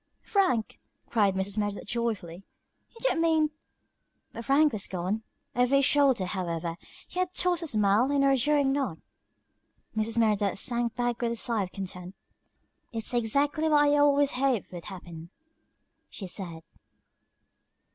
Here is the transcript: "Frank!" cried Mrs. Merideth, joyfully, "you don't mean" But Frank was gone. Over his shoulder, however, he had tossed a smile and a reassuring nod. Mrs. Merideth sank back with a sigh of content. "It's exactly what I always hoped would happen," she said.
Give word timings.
"Frank!" 0.23 0.79
cried 1.11 1.35
Mrs. 1.35 1.59
Merideth, 1.59 1.85
joyfully, 1.85 2.43
"you 2.89 2.95
don't 3.01 3.21
mean" 3.21 3.51
But 4.33 4.45
Frank 4.45 4.73
was 4.73 4.87
gone. 4.87 5.21
Over 5.55 5.75
his 5.75 5.85
shoulder, 5.85 6.25
however, 6.25 6.77
he 7.07 7.19
had 7.19 7.35
tossed 7.35 7.61
a 7.61 7.67
smile 7.67 8.09
and 8.11 8.23
a 8.23 8.27
reassuring 8.29 8.71
nod. 8.71 8.99
Mrs. 9.95 10.17
Merideth 10.17 10.57
sank 10.57 10.95
back 10.95 11.21
with 11.21 11.33
a 11.33 11.35
sigh 11.35 11.61
of 11.61 11.71
content. 11.71 12.15
"It's 12.91 13.13
exactly 13.13 13.69
what 13.69 13.83
I 13.83 13.95
always 13.97 14.31
hoped 14.31 14.71
would 14.71 14.85
happen," 14.85 15.29
she 16.09 16.25
said. 16.25 16.63